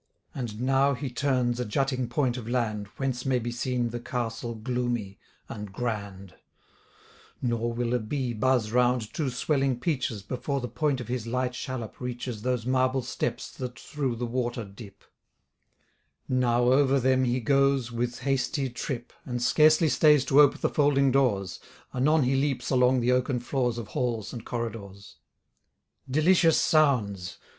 And 0.33 0.61
now 0.61 0.95
he 0.95 1.11
turns 1.11 1.59
a 1.59 1.63
jutting 1.63 2.09
point 2.09 2.35
of 2.35 2.49
land, 2.49 2.87
Whence 2.97 3.23
may 3.23 3.37
be 3.37 3.51
seen 3.51 3.89
the 3.89 3.99
castle 3.99 4.55
gloomy, 4.55 5.19
and 5.47 5.71
grand: 5.71 6.33
Nor 7.39 7.71
will 7.73 7.93
a 7.93 7.99
bee 7.99 8.33
buzz 8.33 8.71
round 8.71 9.13
two 9.13 9.29
swelling 9.29 9.79
peaches, 9.79 10.23
Before 10.23 10.59
the 10.59 10.67
point 10.67 11.01
of 11.01 11.07
his 11.07 11.27
light 11.27 11.53
shallop 11.53 12.01
reaches 12.01 12.41
Those 12.41 12.65
marble 12.65 13.03
steps 13.03 13.51
that 13.57 13.77
through 13.77 14.15
the 14.15 14.25
water 14.25 14.65
dip: 14.65 15.03
Now 16.27 16.63
over 16.71 16.99
them 16.99 17.23
he 17.23 17.39
goes 17.39 17.91
with 17.91 18.21
hasty 18.21 18.71
trip, 18.71 19.13
And 19.23 19.39
scarcely 19.39 19.87
stays 19.87 20.25
to 20.25 20.41
ope 20.41 20.57
the 20.61 20.69
folding 20.69 21.11
doors: 21.11 21.59
Anon 21.93 22.23
he 22.23 22.35
leaps 22.35 22.71
along 22.71 23.01
the 23.01 23.11
oaken 23.11 23.39
floors 23.39 23.77
Of 23.77 23.89
halls 23.89 24.33
and 24.33 24.43
corridors. 24.43 25.17
Delicious 26.09 26.59
sounds! 26.59 27.37